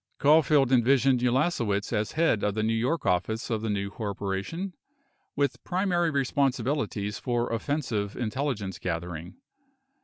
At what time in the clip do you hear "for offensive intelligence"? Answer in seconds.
7.19-8.79